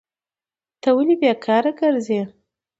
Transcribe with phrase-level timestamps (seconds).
[0.81, 2.21] ته ولي بیکاره کرځي؟